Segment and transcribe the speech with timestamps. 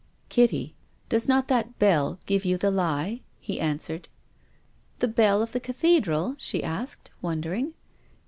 [0.29, 0.73] "Kitty,
[1.09, 4.09] docs not that bell give you the lie?" he answered."
[4.97, 7.75] The bell of the Cathedral?" she asked, wondering.